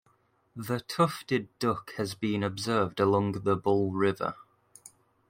[0.55, 4.33] The Tufted duck has been observed along the Bull River.